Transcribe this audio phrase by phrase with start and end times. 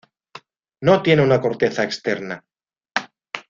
[0.81, 2.43] No tiene una corteza externa.